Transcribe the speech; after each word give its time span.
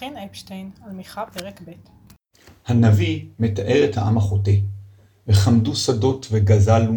חן 0.00 0.16
אפשטיין 0.30 0.70
על 0.86 0.92
מיכה 0.92 1.24
פרק 1.32 1.60
ב' 1.66 1.70
הנביא 2.66 3.24
מתאר 3.38 3.84
את 3.90 3.96
העם 3.96 4.18
החוטא. 4.18 4.52
וחמדו 5.28 5.76
שדות 5.76 6.28
וגזלו, 6.30 6.92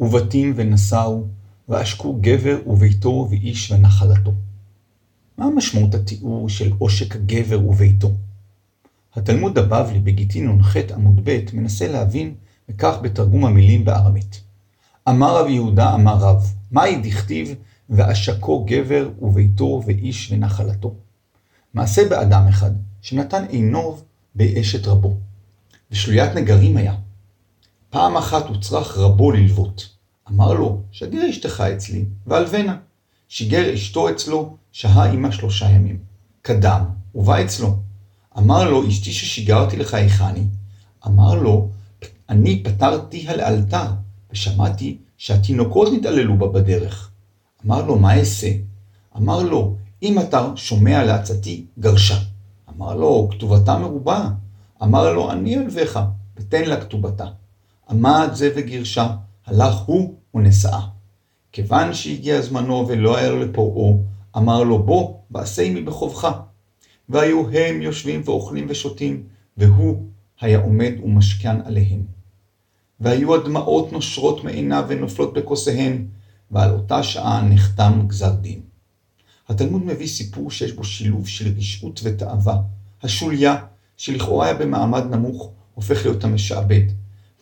ובתים 0.00 0.52
ונשאו, 0.56 1.24
ועשקו 1.68 2.18
גבר 2.20 2.58
וביתו 2.66 3.26
ואיש 3.30 3.72
ונחלתו. 3.72 4.32
מה 5.38 5.50
משמעות 5.56 5.94
התיאור 5.94 6.48
של 6.48 6.72
עושק 6.78 7.16
הגבר 7.16 7.68
וביתו? 7.68 8.10
התלמוד 9.14 9.58
הבבלי 9.58 10.00
בגיטין 10.00 10.48
נ"ח 10.48 10.76
עמוד 10.76 11.20
ב' 11.24 11.38
מנסה 11.52 11.88
להבין 11.88 12.34
בכך 12.68 12.94
בתרגום 13.02 13.44
המילים 13.44 13.84
בארמית. 13.84 14.40
אמר 15.08 15.36
רב 15.36 15.48
יהודה 15.48 15.94
אמר 15.94 16.16
רב, 16.16 16.42
מהי 16.70 16.96
דכתיב 16.96 17.54
ועשקו 17.90 18.64
גבר 18.64 19.10
וביתו 19.22 19.82
ואיש 19.86 20.32
ונחלתו? 20.32 20.94
מעשה 21.74 22.08
באדם 22.08 22.46
אחד, 22.48 22.70
שנתן 23.02 23.44
עינו 23.44 23.98
באשת 24.34 24.86
רבו, 24.86 25.16
ושלוית 25.90 26.34
נגרים 26.34 26.76
היה. 26.76 26.94
פעם 27.90 28.16
אחת 28.16 28.46
הוצרך 28.46 28.98
רבו 28.98 29.32
ללוות. 29.32 29.88
אמר 30.30 30.52
לו, 30.52 30.82
שגר 30.92 31.30
אשתך 31.30 31.60
אצלי, 31.60 32.04
והלבנה. 32.26 32.76
שיגר 33.28 33.74
אשתו 33.74 34.10
אצלו, 34.10 34.56
שהה 34.72 35.04
עמה 35.04 35.32
שלושה 35.32 35.70
ימים. 35.70 35.98
קדם, 36.42 36.84
ובא 37.14 37.44
אצלו. 37.44 37.76
אמר 38.38 38.70
לו, 38.70 38.88
אשתי 38.88 39.12
ששיגרתי 39.12 39.76
לך 39.76 39.94
היכני? 39.94 40.46
אמר 41.06 41.34
לו, 41.34 41.68
אני 42.28 42.62
פטרתי 42.62 43.26
לאלתר, 43.36 43.86
ושמעתי 44.32 44.98
שהתינוקות 45.16 45.92
נתעללו 45.92 46.38
בה 46.38 46.48
בדרך. 46.48 47.10
אמר 47.66 47.86
לו, 47.86 47.98
מה 47.98 48.18
אעשה? 48.18 48.50
אמר 49.16 49.42
לו, 49.42 49.76
אם 50.04 50.18
אתה 50.18 50.48
שומע 50.56 51.04
לעצתי, 51.04 51.64
גרשה. 51.78 52.18
אמר 52.76 52.96
לו, 52.96 53.28
כתובתה 53.30 53.78
מרובה. 53.78 54.28
אמר 54.82 55.12
לו, 55.12 55.32
אני 55.32 55.58
אלוויך, 55.58 55.98
ותן 56.36 56.64
לה 56.64 56.80
כתובתה. 56.80 57.26
עמד 57.90 58.28
זה 58.32 58.50
וגירשה, 58.56 59.16
הלך 59.46 59.74
הוא 59.74 60.14
ונשאה. 60.34 60.80
כיוון 61.52 61.94
שהגיע 61.94 62.40
זמנו 62.40 62.88
ולא 62.88 63.16
היה 63.16 63.30
לו 63.30 63.38
לפורעו, 63.38 64.02
אמר 64.36 64.62
לו, 64.62 64.82
בוא, 64.82 65.14
ועשה 65.30 65.62
עמי 65.62 65.82
בחובך. 65.82 66.30
והיו 67.08 67.48
הם 67.50 67.82
יושבים 67.82 68.22
ואוכלים 68.24 68.66
ושותים, 68.68 69.22
והוא 69.56 70.02
היה 70.40 70.58
עומד 70.58 70.92
ומשכן 71.04 71.60
עליהם. 71.64 72.02
והיו 73.00 73.34
הדמעות 73.34 73.92
נושרות 73.92 74.44
מעיניו 74.44 74.84
ונופלות 74.88 75.34
בכוסיהן, 75.34 76.06
ועל 76.50 76.70
אותה 76.70 77.02
שעה 77.02 77.42
נחתם 77.42 78.04
גזר 78.06 78.34
דין. 78.34 78.73
התלמוד 79.48 79.84
מביא 79.84 80.06
סיפור 80.06 80.50
שיש 80.50 80.72
בו 80.72 80.84
שילוב 80.84 81.28
של 81.28 81.52
רשעות 81.58 82.00
ותאווה. 82.04 82.56
השוליה, 83.02 83.56
שלכאורה 83.96 84.46
היה 84.46 84.54
במעמד 84.54 85.04
נמוך, 85.10 85.50
הופך 85.74 86.04
להיות 86.04 86.24
המשעבד. 86.24 86.82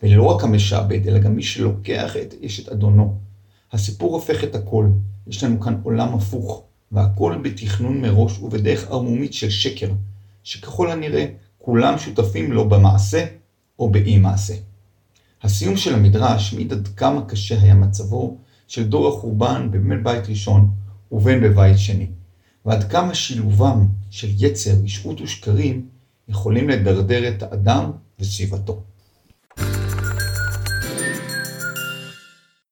ולא 0.03 0.23
רק 0.23 0.43
המשעבד, 0.43 1.07
אלא 1.07 1.19
גם 1.19 1.35
מי 1.35 1.43
שלוקח 1.43 2.17
את 2.17 2.33
אשת 2.45 2.69
אדונו. 2.69 3.17
הסיפור 3.71 4.13
הופך 4.15 4.43
את 4.43 4.55
הכל. 4.55 4.89
יש 5.27 5.43
לנו 5.43 5.59
כאן 5.59 5.79
עולם 5.83 6.13
הפוך, 6.13 6.63
והכל 6.91 7.37
בתכנון 7.43 8.01
מראש 8.01 8.39
ובדרך 8.39 8.91
ערמומית 8.91 9.33
של 9.33 9.49
שקר, 9.49 9.91
שככל 10.43 10.91
הנראה 10.91 11.25
כולם 11.57 11.97
שותפים 11.97 12.51
לו 12.51 12.69
במעשה 12.69 13.25
או 13.79 13.89
באי 13.89 14.17
מעשה. 14.17 14.53
הסיום 15.43 15.77
של 15.77 15.95
המדרש 15.95 16.53
מעיד 16.53 16.73
עד 16.73 16.87
כמה 16.87 17.25
קשה 17.25 17.61
היה 17.61 17.73
מצבו 17.73 18.37
של 18.67 18.87
דור 18.87 19.07
החורבן 19.07 19.67
בין 19.71 20.03
בית 20.03 20.29
ראשון 20.29 20.69
ובין 21.13 21.41
בבית 21.41 21.77
שני, 21.77 22.07
ועד 22.65 22.91
כמה 22.91 23.15
שילובם 23.15 23.87
של 24.09 24.27
יצר, 24.37 24.71
רשעות 24.83 25.21
ושקרים 25.21 25.87
יכולים 26.27 26.69
לדרדר 26.69 27.27
את 27.29 27.43
האדם 27.43 27.91
וסביבתו. 28.19 28.83